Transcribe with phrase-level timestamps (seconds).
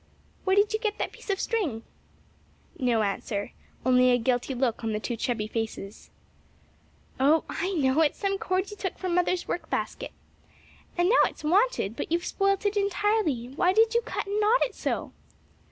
[0.45, 1.83] "Where did you get that piece of string?"
[2.79, 3.51] No answer;
[3.85, 6.09] only a guilty look on the two chubby faces.
[7.19, 8.01] "Oh, I know!
[8.01, 10.11] it's some cord you took from mother's work basket.
[10.97, 14.65] And now it's wanted; but you've spoilt it entirely; why did you cut and knot
[14.65, 15.13] it so?"